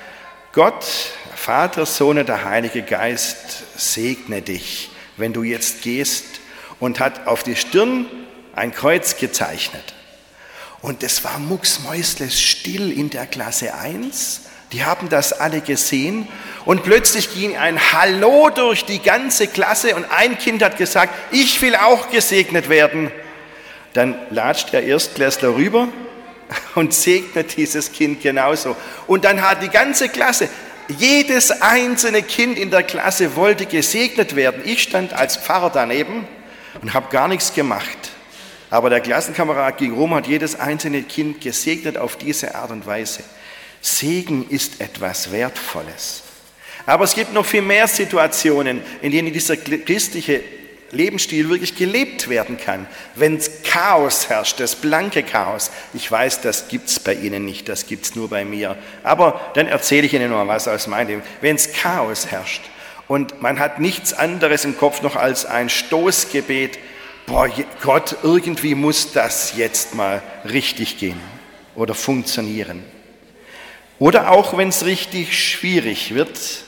Gott, 0.52 0.86
Vater, 1.36 1.86
Sohn 1.86 2.18
und 2.18 2.28
der 2.28 2.44
Heilige 2.44 2.82
Geist 2.82 3.64
segne 3.78 4.42
dich, 4.42 4.90
wenn 5.16 5.32
du 5.32 5.44
jetzt 5.44 5.82
gehst 5.82 6.26
und 6.80 7.00
hat 7.00 7.28
auf 7.28 7.44
die 7.44 7.56
Stirn 7.56 8.08
ein 8.56 8.74
Kreuz 8.74 9.18
gezeichnet. 9.18 9.94
Und 10.82 11.02
es 11.02 11.24
war 11.24 11.40
mucksmäusles 11.40 12.40
still 12.40 12.92
in 12.92 13.10
der 13.10 13.26
Klasse 13.26 13.74
1. 13.74 14.42
Die 14.72 14.84
haben 14.84 15.10
das 15.10 15.34
alle 15.34 15.62
gesehen 15.62 16.28
und 16.66 16.84
plötzlich 16.84 17.34
ging 17.34 17.56
ein 17.56 17.80
Hallo 17.94 18.50
durch 18.50 18.86
die 18.86 19.00
ganze 19.00 19.48
Klasse 19.48 19.96
und 19.96 20.06
ein 20.12 20.38
Kind 20.38 20.64
hat 20.64 20.78
gesagt, 20.78 21.14
ich 21.32 21.62
will 21.62 21.76
auch 21.76 22.10
gesegnet 22.10 22.70
werden. 22.70 23.12
Dann 23.94 24.16
latscht 24.32 24.74
der 24.74 24.84
Erstklässler 24.84 25.56
rüber 25.56 25.88
und 26.76 26.94
segnet 26.94 27.56
dieses 27.58 27.92
Kind 27.92 28.22
genauso. 28.22 28.76
Und 29.08 29.24
dann 29.24 29.42
hat 29.42 29.62
die 29.62 29.70
ganze 29.70 30.10
Klasse, 30.10 30.50
jedes 30.88 31.62
einzelne 31.62 32.22
Kind 32.22 32.58
in 32.58 32.72
der 32.72 32.84
Klasse 32.84 33.36
wollte 33.36 33.66
gesegnet 33.66 34.36
werden. 34.36 34.62
Ich 34.66 34.84
stand 34.84 35.14
als 35.14 35.38
Pfarrer 35.38 35.72
daneben 35.72 36.28
und 36.82 36.94
habe 36.94 37.10
gar 37.10 37.28
nichts 37.28 37.54
gemacht. 37.54 38.12
Aber 38.70 38.90
der 38.90 39.00
Klassenkamerad 39.00 39.78
ging 39.78 39.94
rum, 39.94 40.14
hat 40.14 40.28
jedes 40.28 40.60
einzelne 40.60 41.04
Kind 41.04 41.42
gesegnet 41.42 41.98
auf 41.98 42.18
diese 42.18 42.56
Art 42.56 42.72
und 42.72 42.86
Weise. 42.86 43.24
Segen 43.86 44.50
ist 44.50 44.82
etwas 44.82 45.32
Wertvolles. 45.32 46.24
Aber 46.88 47.04
es 47.04 47.14
gibt 47.14 47.34
noch 47.34 47.46
viel 47.46 47.62
mehr 47.62 47.88
Situationen, 47.88 48.82
in 49.02 49.12
denen 49.12 49.32
dieser 49.32 49.58
christliche 49.58 50.42
Lebensstil 50.92 51.50
wirklich 51.50 51.76
gelebt 51.76 52.28
werden 52.28 52.58
kann. 52.58 52.88
Wenn 53.14 53.40
Chaos 53.64 54.28
herrscht, 54.28 54.60
das 54.60 54.76
blanke 54.76 55.22
Chaos. 55.22 55.70
Ich 55.94 56.10
weiß, 56.10 56.42
das 56.42 56.68
gibt 56.68 56.90
es 56.90 57.00
bei 57.00 57.14
Ihnen 57.14 57.46
nicht, 57.46 57.70
das 57.70 57.86
gibt 57.86 58.06
es 58.06 58.16
nur 58.16 58.28
bei 58.28 58.44
mir. 58.44 58.76
Aber 59.04 59.52
dann 59.54 59.68
erzähle 59.68 60.08
ich 60.08 60.14
Ihnen 60.14 60.32
noch 60.32 60.48
was 60.48 60.68
aus 60.68 60.88
meinem 60.88 61.08
Leben. 61.08 61.22
Wenn 61.42 61.56
es 61.56 61.72
Chaos 61.72 62.28
herrscht 62.28 62.64
und 63.08 63.42
man 63.42 63.60
hat 63.60 63.80
nichts 63.80 64.14
anderes 64.14 64.66
im 64.66 64.78
Kopf 64.78 65.04
noch 65.04 65.16
als 65.16 65.46
ein 65.46 65.70
Stoßgebet, 65.70 66.80
boah, 67.28 67.50
Gott, 67.84 68.16
irgendwie 68.24 68.74
muss 68.74 69.12
das 69.12 69.56
jetzt 69.58 69.94
mal 69.94 70.24
richtig 70.44 70.98
gehen 70.98 71.20
oder 71.76 71.94
funktionieren. 71.94 72.95
Oder 73.98 74.32
auch 74.32 74.58
wenn 74.58 74.70
es 74.70 74.86
richtig 74.86 75.40
schwierig 75.40 76.14
wird 76.14 76.66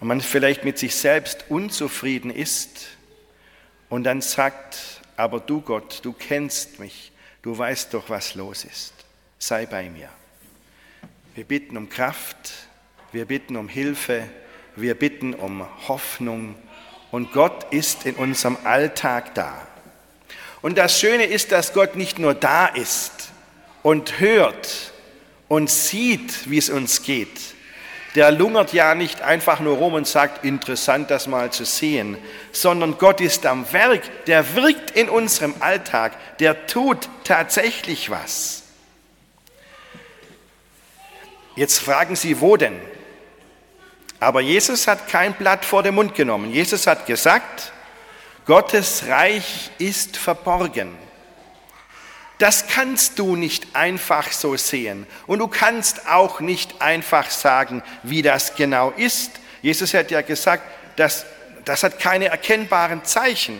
und 0.00 0.08
man 0.08 0.20
vielleicht 0.20 0.64
mit 0.64 0.78
sich 0.78 0.94
selbst 0.94 1.44
unzufrieden 1.50 2.30
ist 2.30 2.86
und 3.90 4.04
dann 4.04 4.22
sagt, 4.22 5.02
aber 5.16 5.40
du 5.40 5.60
Gott, 5.60 6.00
du 6.02 6.14
kennst 6.14 6.78
mich, 6.80 7.12
du 7.42 7.56
weißt 7.56 7.92
doch, 7.92 8.08
was 8.08 8.34
los 8.34 8.64
ist, 8.64 8.94
sei 9.38 9.66
bei 9.66 9.90
mir. 9.90 10.08
Wir 11.34 11.44
bitten 11.44 11.76
um 11.76 11.90
Kraft, 11.90 12.52
wir 13.12 13.26
bitten 13.26 13.56
um 13.56 13.68
Hilfe, 13.68 14.26
wir 14.76 14.94
bitten 14.94 15.34
um 15.34 15.66
Hoffnung 15.88 16.54
und 17.10 17.32
Gott 17.32 17.70
ist 17.70 18.06
in 18.06 18.14
unserem 18.14 18.56
Alltag 18.64 19.34
da. 19.34 19.66
Und 20.62 20.78
das 20.78 20.98
Schöne 20.98 21.24
ist, 21.24 21.52
dass 21.52 21.74
Gott 21.74 21.96
nicht 21.96 22.18
nur 22.18 22.34
da 22.34 22.66
ist 22.66 23.30
und 23.82 24.20
hört 24.20 24.89
und 25.50 25.68
sieht, 25.68 26.48
wie 26.48 26.58
es 26.58 26.70
uns 26.70 27.02
geht. 27.02 27.40
Der 28.14 28.30
lungert 28.30 28.72
ja 28.72 28.94
nicht 28.94 29.20
einfach 29.22 29.58
nur 29.58 29.78
rum 29.78 29.94
und 29.94 30.06
sagt, 30.06 30.44
interessant 30.44 31.10
das 31.10 31.26
mal 31.26 31.50
zu 31.50 31.64
sehen, 31.64 32.16
sondern 32.52 32.98
Gott 32.98 33.20
ist 33.20 33.44
am 33.46 33.70
Werk, 33.72 34.24
der 34.26 34.54
wirkt 34.54 34.92
in 34.92 35.08
unserem 35.08 35.54
Alltag, 35.58 36.12
der 36.38 36.68
tut 36.68 37.08
tatsächlich 37.24 38.10
was. 38.10 38.62
Jetzt 41.56 41.78
fragen 41.78 42.14
Sie, 42.14 42.40
wo 42.40 42.56
denn? 42.56 42.80
Aber 44.20 44.40
Jesus 44.40 44.86
hat 44.86 45.08
kein 45.08 45.34
Blatt 45.34 45.64
vor 45.64 45.82
den 45.82 45.96
Mund 45.96 46.14
genommen. 46.14 46.52
Jesus 46.52 46.86
hat 46.86 47.06
gesagt, 47.06 47.72
Gottes 48.46 49.04
Reich 49.08 49.72
ist 49.78 50.16
verborgen. 50.16 50.96
Das 52.40 52.68
kannst 52.68 53.18
du 53.18 53.36
nicht 53.36 53.76
einfach 53.76 54.32
so 54.32 54.56
sehen. 54.56 55.06
Und 55.26 55.40
du 55.40 55.46
kannst 55.46 56.08
auch 56.08 56.40
nicht 56.40 56.80
einfach 56.80 57.28
sagen, 57.30 57.82
wie 58.02 58.22
das 58.22 58.54
genau 58.54 58.92
ist. 58.96 59.32
Jesus 59.60 59.92
hat 59.92 60.10
ja 60.10 60.22
gesagt, 60.22 60.62
dass, 60.96 61.26
das 61.66 61.82
hat 61.82 61.98
keine 61.98 62.28
erkennbaren 62.28 63.04
Zeichen. 63.04 63.58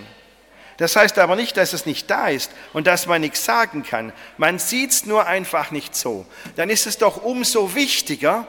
Das 0.78 0.96
heißt 0.96 1.18
aber 1.18 1.36
nicht, 1.36 1.58
dass 1.58 1.74
es 1.74 1.84
nicht 1.84 2.10
da 2.10 2.28
ist 2.28 2.52
und 2.72 2.86
dass 2.86 3.06
man 3.06 3.20
nichts 3.20 3.44
sagen 3.44 3.82
kann. 3.82 4.14
Man 4.38 4.58
sieht 4.58 4.92
es 4.92 5.04
nur 5.04 5.26
einfach 5.26 5.72
nicht 5.72 5.94
so. 5.94 6.24
Dann 6.56 6.70
ist 6.70 6.86
es 6.86 6.96
doch 6.96 7.22
umso 7.22 7.74
wichtiger, 7.74 8.46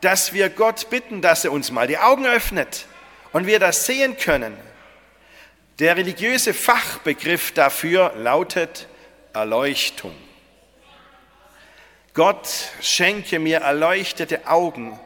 dass 0.00 0.32
wir 0.32 0.48
Gott 0.48 0.90
bitten, 0.90 1.22
dass 1.22 1.44
er 1.44 1.50
uns 1.50 1.72
mal 1.72 1.88
die 1.88 1.98
Augen 1.98 2.24
öffnet 2.24 2.86
und 3.32 3.48
wir 3.48 3.58
das 3.58 3.84
sehen 3.86 4.16
können. 4.16 4.56
Der 5.80 5.96
religiöse 5.96 6.54
Fachbegriff 6.54 7.50
dafür 7.50 8.12
lautet 8.16 8.86
Erleuchtung. 9.32 10.14
Gott 12.14 12.48
schenke 12.80 13.38
mir 13.38 13.58
erleuchtete 13.58 14.46
Augen, 14.46 14.98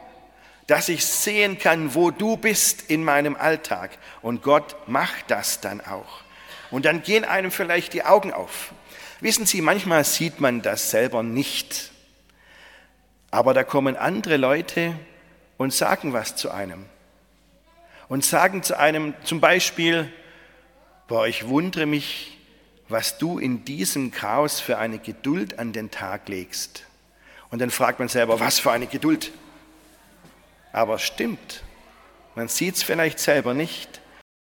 dass 0.67 0.89
ich 0.89 1.05
sehen 1.05 1.57
kann, 1.57 1.95
wo 1.95 2.11
du 2.11 2.35
bist 2.35 2.89
in 2.89 3.03
meinem 3.03 3.35
Alltag. 3.37 3.97
Und 4.21 4.43
Gott 4.43 4.75
macht 4.87 5.31
das 5.31 5.61
dann 5.61 5.79
auch. 5.79 6.21
Und 6.69 6.85
dann 6.85 7.01
gehen 7.01 7.23
einem 7.23 7.51
vielleicht 7.51 7.93
die 7.93 8.03
Augen 8.03 8.33
auf. 8.33 8.73
Wissen 9.21 9.45
Sie, 9.45 9.61
manchmal 9.61 10.03
sieht 10.03 10.41
man 10.41 10.61
das 10.61 10.91
selber 10.91 11.23
nicht. 11.23 11.91
Aber 13.31 13.53
da 13.53 13.63
kommen 13.63 13.95
andere 13.95 14.37
Leute 14.37 14.93
und 15.57 15.73
sagen 15.73 16.13
was 16.13 16.35
zu 16.35 16.51
einem. 16.51 16.85
Und 18.09 18.25
sagen 18.25 18.63
zu 18.63 18.77
einem 18.77 19.13
zum 19.23 19.39
Beispiel, 19.39 20.11
boah, 21.07 21.27
ich 21.27 21.47
wundere 21.47 21.85
mich, 21.85 22.36
was 22.89 23.17
du 23.17 23.39
in 23.39 23.65
diesem 23.65 24.11
Chaos 24.11 24.59
für 24.59 24.77
eine 24.77 24.99
Geduld 24.99 25.59
an 25.59 25.73
den 25.73 25.91
Tag 25.91 26.29
legst. 26.29 26.83
Und 27.49 27.59
dann 27.59 27.71
fragt 27.71 27.99
man 27.99 28.07
selber, 28.07 28.39
was 28.39 28.59
für 28.59 28.71
eine 28.71 28.87
Geduld. 28.87 29.31
Aber 30.71 30.99
stimmt, 30.99 31.63
man 32.35 32.47
sieht 32.47 32.75
es 32.75 32.83
vielleicht 32.83 33.19
selber 33.19 33.53
nicht. 33.53 34.01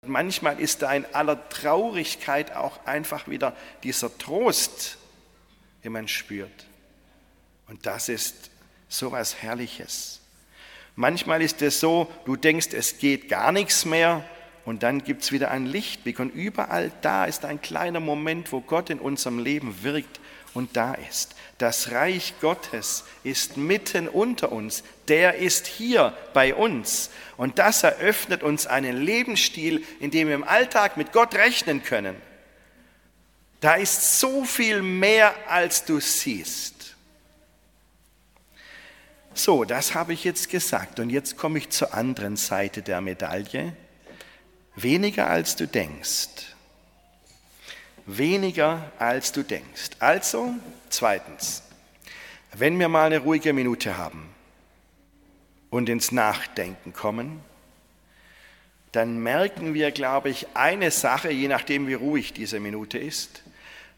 Manchmal 0.05 0.59
ist 0.59 0.81
da 0.81 0.93
in 0.93 1.05
aller 1.13 1.49
Traurigkeit 1.49 2.55
auch 2.55 2.85
einfach 2.85 3.27
wieder 3.27 3.55
dieser 3.83 4.15
Trost, 4.17 4.97
den 5.83 5.91
man 5.91 6.07
spürt. 6.07 6.67
Und 7.67 7.85
das 7.85 8.09
ist 8.09 8.49
so 8.87 9.07
etwas 9.07 9.41
Herrliches. 9.41 10.21
Manchmal 10.95 11.41
ist 11.41 11.61
es 11.61 11.79
so, 11.79 12.11
du 12.25 12.35
denkst, 12.35 12.69
es 12.73 12.97
geht 12.97 13.29
gar 13.29 13.51
nichts 13.51 13.85
mehr 13.85 14.23
und 14.69 14.83
dann 14.83 15.03
gibt 15.03 15.23
es 15.23 15.31
wieder 15.31 15.49
einen 15.49 15.65
Lichtblick 15.65 16.19
und 16.19 16.29
überall 16.29 16.91
da 17.01 17.25
ist 17.25 17.43
ein 17.43 17.59
kleiner 17.59 17.99
Moment, 17.99 18.51
wo 18.51 18.61
Gott 18.61 18.91
in 18.91 18.99
unserem 18.99 19.39
Leben 19.39 19.81
wirkt 19.81 20.19
und 20.53 20.77
da 20.77 20.93
ist. 20.93 21.33
Das 21.57 21.89
Reich 21.91 22.35
Gottes 22.39 23.03
ist 23.23 23.57
mitten 23.57 24.07
unter 24.07 24.51
uns, 24.51 24.83
der 25.07 25.37
ist 25.37 25.65
hier 25.65 26.15
bei 26.35 26.53
uns 26.53 27.09
und 27.35 27.57
das 27.57 27.81
eröffnet 27.81 28.43
uns 28.43 28.67
einen 28.67 29.01
Lebensstil, 29.01 29.83
in 29.99 30.11
dem 30.11 30.27
wir 30.27 30.35
im 30.35 30.43
Alltag 30.43 30.97
mit 30.97 31.13
Gott 31.13 31.33
rechnen 31.33 31.81
können. 31.81 32.15
Da 33.61 33.73
ist 33.73 34.19
so 34.19 34.45
viel 34.45 34.83
mehr, 34.83 35.33
als 35.47 35.83
du 35.83 35.99
siehst. 35.99 36.95
So, 39.33 39.65
das 39.65 39.95
habe 39.95 40.13
ich 40.13 40.23
jetzt 40.23 40.47
gesagt. 40.47 40.99
Und 40.99 41.09
jetzt 41.09 41.37
komme 41.37 41.57
ich 41.57 41.71
zur 41.71 41.95
anderen 41.95 42.37
Seite 42.37 42.83
der 42.83 43.01
Medaille. 43.01 43.73
Weniger 44.81 45.29
als 45.29 45.57
du 45.57 45.67
denkst. 45.67 46.29
Weniger 48.05 48.89
als 48.97 49.33
du 49.33 49.43
denkst. 49.43 49.89
Also, 49.99 50.53
zweitens, 50.89 51.63
wenn 52.53 52.79
wir 52.79 52.87
mal 52.87 53.07
eine 53.07 53.19
ruhige 53.19 53.51
Minute 53.51 53.97
haben 53.97 54.29
und 55.69 55.89
ins 55.89 56.13
Nachdenken 56.13 56.93
kommen, 56.93 57.41
dann 58.93 59.19
merken 59.19 59.73
wir, 59.73 59.91
glaube 59.91 60.29
ich, 60.29 60.47
eine 60.53 60.91
Sache, 60.91 61.29
je 61.29 61.49
nachdem, 61.49 61.87
wie 61.87 61.93
ruhig 61.95 62.31
diese 62.31 62.61
Minute 62.61 62.97
ist. 62.97 63.43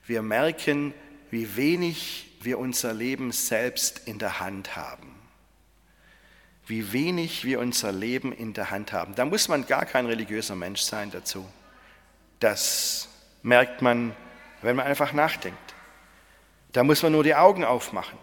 Wir 0.08 0.24
merken, 0.24 0.96
wie 1.30 1.56
wenig 1.56 2.32
wir 2.42 2.58
unser 2.58 2.94
Leben 2.94 3.32
selbst 3.32 4.02
in 4.08 4.18
der 4.18 4.40
Hand 4.40 4.76
haben 4.76 5.11
wie 6.72 6.94
wenig 6.94 7.44
wir 7.44 7.60
unser 7.60 7.92
Leben 7.92 8.32
in 8.32 8.54
der 8.54 8.72
Hand 8.72 8.94
haben. 8.94 9.14
Da 9.14 9.26
muss 9.26 9.50
man 9.50 9.68
gar 9.68 9.86
kein 9.86 10.06
religiöser 10.06 10.56
Mensch 10.56 10.80
sein 10.80 11.12
dazu. 11.12 11.46
Das 12.40 13.10
merkt 13.44 13.82
man, 13.82 14.16
wenn 14.62 14.78
man 14.78 14.88
einfach 14.88 15.12
nachdenkt. 15.12 15.60
Da 16.72 16.86
muss 16.86 17.04
man 17.04 17.12
nur 17.12 17.26
die 17.26 17.36
Augen 17.36 17.66
aufmachen. 17.66 18.18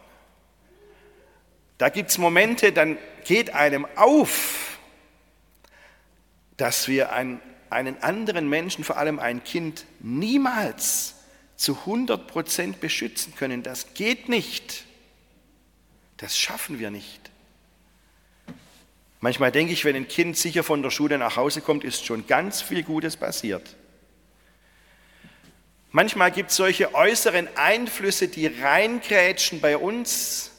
Da 1.76 1.90
gibt 1.90 2.09
es 2.09 2.17
Momente, 2.17 2.73
dann 2.73 2.97
geht 3.25 3.55
einem 3.55 3.87
auf, 3.97 4.78
dass 6.57 6.88
wir 6.88 7.12
einen, 7.12 7.43
einen 7.69 8.02
anderen 8.02 8.49
Menschen, 8.49 8.83
vor 8.83 8.97
allem 8.97 9.19
ein 9.19 9.45
Kind, 9.45 9.85
niemals 10.00 11.17
zu 11.57 11.81
100 11.81 12.26
Prozent 12.26 12.81
beschützen 12.81 13.35
können. 13.37 13.62
Das 13.62 13.93
geht 13.93 14.31
nicht. 14.31 14.87
Das 16.17 16.38
schaffen 16.38 16.78
wir 16.78 16.90
nicht. 16.90 17.27
Manchmal 19.21 19.51
denke 19.51 19.73
ich, 19.73 19.85
wenn 19.85 19.97
ein 19.97 20.07
Kind 20.07 20.37
sicher 20.37 20.63
von 20.63 20.83
der 20.83 20.91
Schule 20.91 21.19
nach 21.19 21.37
Hause 21.37 21.61
kommt, 21.61 21.85
ist 21.85 22.07
schon 22.07 22.27
ganz 22.27 22.63
viel 22.63 22.83
Gutes 22.83 23.17
passiert. 23.17 23.77
Manchmal 25.91 26.31
gibt 26.31 26.51
es 26.51 26.57
solche 26.57 26.95
äußeren 26.95 27.49
Einflüsse, 27.57 28.29
die 28.29 28.47
reingrätschen 28.47 29.61
bei 29.61 29.77
uns 29.77 30.53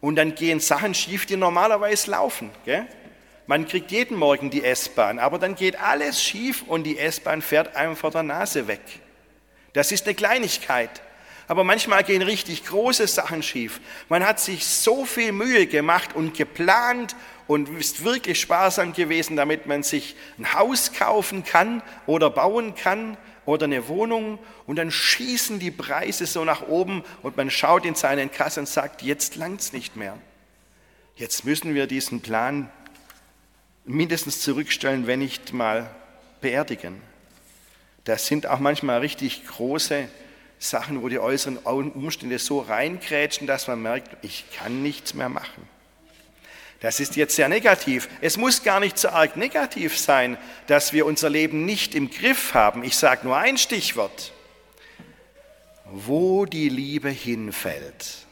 und 0.00 0.16
dann 0.16 0.34
gehen 0.34 0.60
Sachen 0.60 0.94
schief, 0.94 1.26
die 1.26 1.36
normalerweise 1.36 2.10
laufen. 2.12 2.50
Gell? 2.64 2.86
Man 3.46 3.66
kriegt 3.66 3.90
jeden 3.90 4.16
Morgen 4.16 4.50
die 4.50 4.64
S-Bahn, 4.64 5.18
aber 5.18 5.38
dann 5.38 5.56
geht 5.56 5.78
alles 5.78 6.22
schief 6.22 6.62
und 6.66 6.84
die 6.84 6.96
S-Bahn 6.96 7.42
fährt 7.42 7.76
einem 7.76 7.96
vor 7.96 8.10
der 8.10 8.22
Nase 8.22 8.68
weg. 8.68 8.80
Das 9.72 9.92
ist 9.92 10.06
eine 10.06 10.14
Kleinigkeit. 10.14 11.02
Aber 11.48 11.64
manchmal 11.64 12.04
gehen 12.04 12.22
richtig 12.22 12.64
große 12.64 13.06
Sachen 13.06 13.42
schief. 13.42 13.80
Man 14.08 14.24
hat 14.24 14.40
sich 14.40 14.64
so 14.64 15.04
viel 15.04 15.32
Mühe 15.32 15.66
gemacht 15.66 16.14
und 16.14 16.34
geplant 16.34 17.16
und 17.46 17.68
ist 17.78 18.04
wirklich 18.04 18.40
sparsam 18.40 18.92
gewesen, 18.92 19.36
damit 19.36 19.66
man 19.66 19.82
sich 19.82 20.16
ein 20.38 20.52
Haus 20.54 20.92
kaufen 20.92 21.44
kann 21.44 21.82
oder 22.06 22.30
bauen 22.30 22.74
kann 22.74 23.16
oder 23.44 23.64
eine 23.64 23.88
Wohnung 23.88 24.38
und 24.66 24.76
dann 24.76 24.90
schießen 24.90 25.58
die 25.58 25.70
Preise 25.70 26.26
so 26.26 26.44
nach 26.44 26.68
oben 26.68 27.04
und 27.22 27.36
man 27.36 27.50
schaut 27.50 27.84
in 27.84 27.94
seinen 27.94 28.30
Kassen 28.30 28.60
und 28.60 28.68
sagt, 28.68 29.02
jetzt 29.02 29.36
langt's 29.36 29.72
nicht 29.72 29.96
mehr. 29.96 30.16
Jetzt 31.16 31.44
müssen 31.44 31.74
wir 31.74 31.86
diesen 31.86 32.20
Plan 32.20 32.70
mindestens 33.84 34.40
zurückstellen, 34.40 35.06
wenn 35.06 35.18
nicht 35.18 35.52
mal 35.52 35.90
beerdigen. 36.40 37.00
Das 38.04 38.26
sind 38.26 38.46
auch 38.46 38.58
manchmal 38.58 39.00
richtig 39.00 39.46
große 39.46 40.08
Sachen, 40.58 41.02
wo 41.02 41.08
die 41.08 41.18
äußeren 41.18 41.58
Umstände 41.58 42.38
so 42.38 42.60
reinkrätschen, 42.60 43.46
dass 43.46 43.66
man 43.66 43.82
merkt, 43.82 44.24
ich 44.24 44.44
kann 44.56 44.82
nichts 44.82 45.14
mehr 45.14 45.28
machen. 45.28 45.68
Das 46.82 46.98
ist 46.98 47.14
jetzt 47.14 47.36
sehr 47.36 47.48
negativ. 47.48 48.08
Es 48.20 48.36
muss 48.36 48.64
gar 48.64 48.80
nicht 48.80 48.98
so 48.98 49.08
arg 49.08 49.36
negativ 49.36 49.96
sein, 49.96 50.36
dass 50.66 50.92
wir 50.92 51.06
unser 51.06 51.30
Leben 51.30 51.64
nicht 51.64 51.94
im 51.94 52.10
Griff 52.10 52.54
haben. 52.54 52.82
Ich 52.82 52.96
sage 52.96 53.24
nur 53.24 53.36
ein 53.36 53.56
Stichwort. 53.56 54.32
Wo 55.84 56.44
die 56.44 56.68
Liebe 56.68 57.08
hinfällt. 57.08 58.26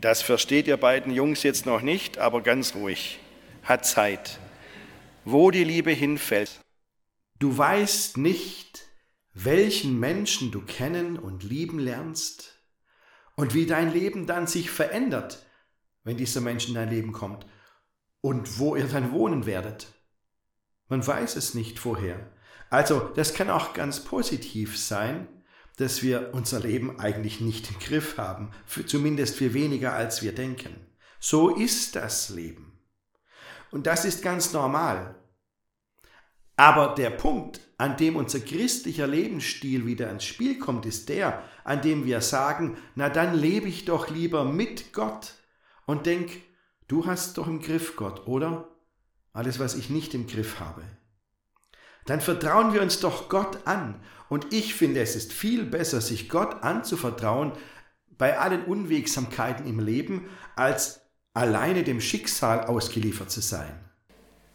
Das 0.00 0.22
versteht 0.22 0.66
ihr 0.68 0.78
beiden 0.78 1.12
Jungs 1.12 1.42
jetzt 1.42 1.66
noch 1.66 1.82
nicht, 1.82 2.16
aber 2.16 2.40
ganz 2.40 2.74
ruhig. 2.74 3.18
Hat 3.62 3.84
Zeit. 3.84 4.38
Wo 5.26 5.50
die 5.50 5.64
Liebe 5.64 5.90
hinfällt. 5.90 6.60
Du 7.38 7.58
weißt 7.58 8.16
nicht, 8.16 8.86
welchen 9.34 10.00
Menschen 10.00 10.50
du 10.50 10.62
kennen 10.62 11.18
und 11.18 11.42
lieben 11.42 11.78
lernst 11.78 12.58
und 13.36 13.52
wie 13.52 13.66
dein 13.66 13.92
Leben 13.92 14.26
dann 14.26 14.46
sich 14.46 14.70
verändert 14.70 15.44
wenn 16.08 16.16
dieser 16.16 16.40
Mensch 16.40 16.68
in 16.68 16.74
dein 16.74 16.88
Leben 16.88 17.12
kommt 17.12 17.44
und 18.22 18.58
wo 18.58 18.74
ihr 18.74 18.88
dann 18.88 19.12
wohnen 19.12 19.44
werdet. 19.44 19.88
Man 20.88 21.06
weiß 21.06 21.36
es 21.36 21.52
nicht 21.52 21.78
vorher. 21.78 22.32
Also 22.70 23.00
das 23.14 23.34
kann 23.34 23.50
auch 23.50 23.74
ganz 23.74 24.00
positiv 24.00 24.78
sein, 24.78 25.28
dass 25.76 26.02
wir 26.02 26.30
unser 26.32 26.60
Leben 26.60 26.98
eigentlich 26.98 27.40
nicht 27.42 27.70
im 27.70 27.78
Griff 27.78 28.16
haben, 28.16 28.50
für, 28.64 28.86
zumindest 28.86 29.36
für 29.36 29.52
weniger 29.52 29.92
als 29.92 30.22
wir 30.22 30.34
denken. 30.34 30.74
So 31.20 31.54
ist 31.54 31.94
das 31.94 32.30
Leben. 32.30 32.80
Und 33.70 33.86
das 33.86 34.06
ist 34.06 34.22
ganz 34.22 34.54
normal. 34.54 35.14
Aber 36.56 36.94
der 36.94 37.10
Punkt, 37.10 37.60
an 37.76 37.98
dem 37.98 38.16
unser 38.16 38.40
christlicher 38.40 39.06
Lebensstil 39.06 39.86
wieder 39.86 40.10
ins 40.10 40.24
Spiel 40.24 40.58
kommt, 40.58 40.86
ist 40.86 41.10
der, 41.10 41.44
an 41.64 41.82
dem 41.82 42.06
wir 42.06 42.22
sagen, 42.22 42.78
na 42.94 43.10
dann 43.10 43.34
lebe 43.34 43.68
ich 43.68 43.84
doch 43.84 44.08
lieber 44.08 44.44
mit 44.44 44.94
Gott 44.94 45.34
und 45.88 46.04
denk, 46.04 46.42
du 46.86 47.06
hast 47.06 47.38
doch 47.38 47.48
im 47.48 47.62
Griff, 47.62 47.96
Gott, 47.96 48.26
oder? 48.26 48.68
Alles, 49.32 49.58
was 49.58 49.74
ich 49.74 49.88
nicht 49.88 50.12
im 50.12 50.26
Griff 50.26 50.60
habe. 50.60 50.82
Dann 52.04 52.20
vertrauen 52.20 52.74
wir 52.74 52.82
uns 52.82 53.00
doch 53.00 53.30
Gott 53.30 53.66
an. 53.66 53.98
Und 54.28 54.52
ich 54.52 54.74
finde, 54.74 55.00
es 55.00 55.16
ist 55.16 55.32
viel 55.32 55.64
besser, 55.64 56.02
sich 56.02 56.28
Gott 56.28 56.62
anzuvertrauen 56.62 57.52
bei 58.18 58.38
allen 58.38 58.64
Unwegsamkeiten 58.64 59.66
im 59.66 59.80
Leben, 59.80 60.28
als 60.56 61.00
alleine 61.32 61.84
dem 61.84 62.02
Schicksal 62.02 62.66
ausgeliefert 62.66 63.30
zu 63.30 63.40
sein. 63.40 63.72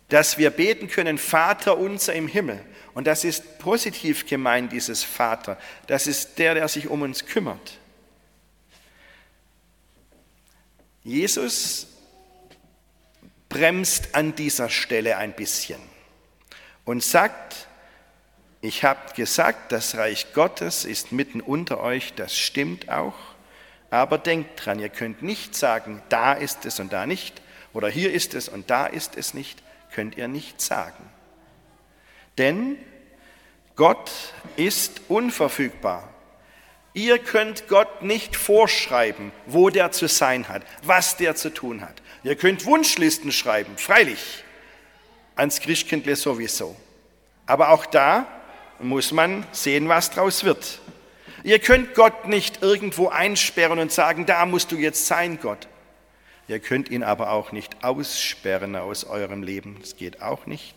Dass 0.10 0.38
wir 0.38 0.52
beten 0.52 0.88
können, 0.88 1.18
Vater 1.18 1.80
unser 1.80 2.14
im 2.14 2.28
Himmel. 2.28 2.64
Und 2.94 3.08
das 3.08 3.24
ist 3.24 3.58
positiv 3.58 4.28
gemeint, 4.28 4.72
dieses 4.72 5.04
Vater. 5.04 5.58
Das 5.88 6.06
ist 6.06 6.38
der, 6.38 6.54
der 6.54 6.68
sich 6.68 6.90
um 6.90 7.02
uns 7.02 7.26
kümmert. 7.26 7.80
Jesus 11.04 11.88
bremst 13.50 14.16
an 14.16 14.36
dieser 14.36 14.70
Stelle 14.70 15.18
ein 15.18 15.34
bisschen 15.34 15.80
und 16.86 17.04
sagt, 17.04 17.68
ich 18.62 18.86
habe 18.86 19.14
gesagt, 19.14 19.74
das 19.74 19.98
Reich 19.98 20.34
Gottes 20.34 20.86
ist 20.86 21.12
mitten 21.12 21.42
unter 21.42 21.82
euch, 21.82 22.14
das 22.14 22.38
stimmt 22.38 22.90
auch, 22.90 23.16
aber 23.90 24.18
denkt 24.18 24.66
dran, 24.66 24.80
ihr 24.80 24.90
könnt 24.90 25.22
nicht 25.22 25.56
sagen, 25.56 26.02
da 26.08 26.34
ist 26.34 26.66
es 26.66 26.80
und 26.80 26.94
da 26.94 27.06
nicht, 27.06 27.42
oder 27.74 27.90
hier 27.90 28.14
ist 28.14 28.34
es 28.34 28.48
und 28.48 28.70
da 28.70 28.86
ist 28.86 29.18
es 29.18 29.34
nicht, 29.34 29.62
könnt 29.92 30.18
ihr 30.18 30.30
nicht 30.30 30.62
sagen. 30.62 31.04
Denn 32.38 32.78
Gott 33.76 34.12
ist 34.56 35.02
unverfügbar. 35.10 36.13
Ihr 36.94 37.18
könnt 37.18 37.68
Gott 37.68 38.04
nicht 38.04 38.36
vorschreiben, 38.36 39.32
wo 39.48 39.70
der 39.70 39.92
zu 39.92 40.08
sein 40.08 40.48
hat, 40.48 40.64
was 40.84 41.18
der 41.18 41.36
zu 41.36 41.52
tun 41.52 41.82
hat. 41.82 42.02
Ihr 42.24 42.36
könnt 42.36 42.66
Wunschlisten 42.66 43.32
schreiben, 43.32 43.78
freilich, 43.78 44.44
ans 45.36 45.60
Christkindle 45.60 46.16
sowieso. 46.16 46.76
Aber 47.48 47.70
auch 47.70 47.86
da 47.88 48.28
muss 48.80 49.12
man 49.12 49.46
sehen, 49.52 49.90
was 49.90 50.12
draus 50.12 50.44
wird. 50.44 50.80
Ihr 51.44 51.60
könnt 51.60 51.96
Gott 51.96 52.28
nicht 52.28 52.62
irgendwo 52.62 53.10
einsperren 53.10 53.80
und 53.80 53.92
sagen, 53.92 54.26
da 54.26 54.46
musst 54.46 54.72
du 54.72 54.78
jetzt 54.78 55.08
sein, 55.08 55.40
Gott. 55.42 55.68
Ihr 56.48 56.60
könnt 56.60 56.90
ihn 56.90 57.04
aber 57.04 57.32
auch 57.32 57.52
nicht 57.52 57.84
aussperren 57.84 58.76
aus 58.76 59.04
eurem 59.04 59.44
Leben. 59.44 59.78
Das 59.82 59.98
geht 59.98 60.22
auch 60.22 60.46
nicht. 60.46 60.76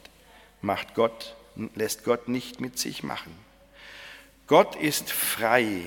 Macht 0.62 0.94
Gott, 0.94 1.37
lässt 1.74 2.05
Gott 2.05 2.29
nicht 2.29 2.61
mit 2.61 2.79
sich 2.79 3.02
machen. 3.02 3.37
Gott 4.46 4.76
ist 4.76 5.11
frei 5.12 5.83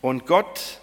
und 0.00 0.26
Gott 0.26 0.80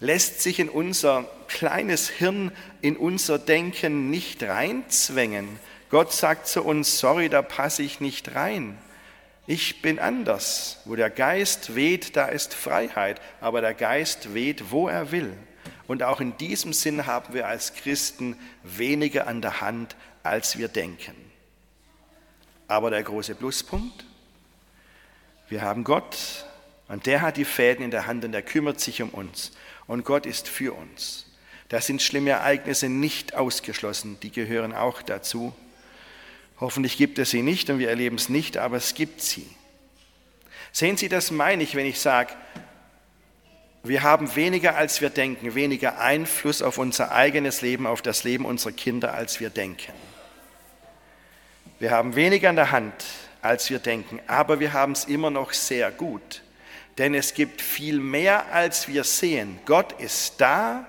lässt 0.00 0.42
sich 0.42 0.58
in 0.58 0.68
unser 0.68 1.24
kleines 1.48 2.08
Hirn, 2.08 2.52
in 2.80 2.96
unser 2.96 3.38
Denken 3.38 4.10
nicht 4.10 4.42
reinzwängen. 4.42 5.58
Gott 5.90 6.12
sagt 6.12 6.46
zu 6.46 6.62
uns, 6.62 6.98
sorry, 6.98 7.28
da 7.28 7.42
passe 7.42 7.82
ich 7.82 8.00
nicht 8.00 8.34
rein. 8.34 8.78
Ich 9.46 9.80
bin 9.80 9.98
anders. 9.98 10.80
Wo 10.84 10.94
der 10.94 11.10
Geist 11.10 11.74
weht, 11.74 12.16
da 12.16 12.26
ist 12.26 12.54
Freiheit. 12.54 13.20
Aber 13.40 13.60
der 13.62 13.74
Geist 13.74 14.34
weht, 14.34 14.70
wo 14.70 14.88
er 14.88 15.10
will. 15.10 15.32
Und 15.86 16.02
auch 16.02 16.20
in 16.20 16.36
diesem 16.36 16.74
Sinn 16.74 17.06
haben 17.06 17.32
wir 17.32 17.48
als 17.48 17.72
Christen 17.72 18.36
weniger 18.62 19.26
an 19.26 19.40
der 19.40 19.62
Hand, 19.62 19.96
als 20.22 20.58
wir 20.58 20.68
denken. 20.68 21.14
Aber 22.66 22.90
der 22.90 23.02
große 23.02 23.34
Pluspunkt, 23.34 24.04
wir 25.48 25.62
haben 25.62 25.84
Gott, 25.84 26.44
und 26.88 27.04
der 27.04 27.20
hat 27.20 27.36
die 27.36 27.44
Fäden 27.44 27.84
in 27.84 27.90
der 27.90 28.06
Hand 28.06 28.24
und 28.24 28.32
der 28.32 28.42
kümmert 28.42 28.80
sich 28.80 29.02
um 29.02 29.10
uns. 29.10 29.52
Und 29.86 30.04
Gott 30.04 30.26
ist 30.26 30.48
für 30.48 30.72
uns. 30.72 31.26
Da 31.68 31.82
sind 31.82 32.00
schlimme 32.00 32.30
Ereignisse 32.30 32.88
nicht 32.88 33.34
ausgeschlossen, 33.34 34.18
die 34.22 34.32
gehören 34.32 34.74
auch 34.74 35.02
dazu. 35.02 35.54
Hoffentlich 36.60 36.96
gibt 36.96 37.18
es 37.18 37.30
sie 37.30 37.42
nicht 37.42 37.68
und 37.68 37.78
wir 37.78 37.90
erleben 37.90 38.16
es 38.16 38.30
nicht, 38.30 38.56
aber 38.56 38.78
es 38.78 38.94
gibt 38.94 39.20
sie. 39.20 39.46
Sehen 40.72 40.96
Sie, 40.96 41.08
das 41.08 41.30
meine 41.30 41.62
ich, 41.62 41.74
wenn 41.74 41.86
ich 41.86 42.00
sage, 42.00 42.32
wir 43.84 44.02
haben 44.02 44.34
weniger, 44.34 44.76
als 44.76 45.00
wir 45.00 45.08
denken, 45.08 45.54
weniger 45.54 45.98
Einfluss 46.00 46.62
auf 46.62 46.78
unser 46.78 47.12
eigenes 47.12 47.62
Leben, 47.62 47.86
auf 47.86 48.02
das 48.02 48.24
Leben 48.24 48.44
unserer 48.44 48.72
Kinder, 48.72 49.14
als 49.14 49.40
wir 49.40 49.50
denken. 49.50 49.92
Wir 51.78 51.90
haben 51.90 52.16
weniger 52.16 52.48
an 52.48 52.56
der 52.56 52.70
Hand, 52.70 52.92
als 53.40 53.70
wir 53.70 53.78
denken, 53.78 54.20
aber 54.26 54.58
wir 54.58 54.72
haben 54.72 54.92
es 54.92 55.04
immer 55.04 55.30
noch 55.30 55.52
sehr 55.52 55.90
gut 55.90 56.42
denn 56.98 57.14
es 57.14 57.32
gibt 57.32 57.62
viel 57.62 58.00
mehr, 58.00 58.52
als 58.52 58.88
wir 58.88 59.04
sehen. 59.04 59.60
Gott 59.64 59.92
ist 60.00 60.34
da 60.38 60.84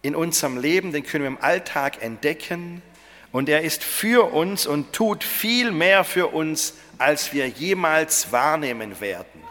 in 0.00 0.16
unserem 0.16 0.56
Leben, 0.56 0.92
den 0.92 1.04
können 1.04 1.24
wir 1.24 1.28
im 1.28 1.42
Alltag 1.42 2.02
entdecken. 2.02 2.82
Und 3.30 3.48
er 3.48 3.62
ist 3.62 3.84
für 3.84 4.32
uns 4.32 4.66
und 4.66 4.92
tut 4.92 5.22
viel 5.22 5.70
mehr 5.70 6.04
für 6.04 6.28
uns, 6.28 6.74
als 6.98 7.32
wir 7.32 7.46
jemals 7.46 8.32
wahrnehmen 8.32 9.00
werden. 9.00 9.42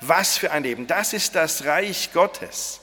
Was 0.00 0.38
für 0.38 0.50
ein 0.50 0.64
Leben. 0.64 0.86
Das 0.86 1.12
ist 1.12 1.34
das 1.34 1.64
Reich 1.66 2.10
Gottes. 2.12 2.80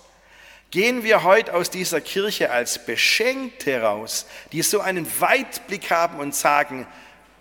Gehen 0.72 1.04
wir 1.04 1.24
heute 1.24 1.56
aus 1.56 1.72
dieser 1.72 2.00
Kirche 2.00 2.52
als 2.52 2.86
Beschenkte 2.86 3.82
raus, 3.82 4.28
die 4.52 4.62
so 4.62 4.82
einen 4.82 5.08
Weitblick 5.20 5.89
haben 5.89 6.20
und 6.20 6.36
sagen, 6.36 6.86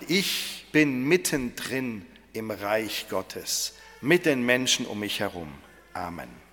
ich 0.09 0.67
bin 0.73 1.05
mittendrin 1.05 2.07
im 2.33 2.51
Reich 2.51 3.07
Gottes 3.11 3.78
mit 4.01 4.27
den 4.27 4.45
Menschen 4.45 4.87
um 4.87 5.01
mich 5.01 5.21
herum. 5.21 5.53
Amen. 5.93 6.48